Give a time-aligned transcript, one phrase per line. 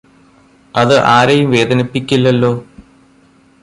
[0.75, 2.53] അത് ആരെയും വേദനിപ്പിക്കില്ലല്ലോ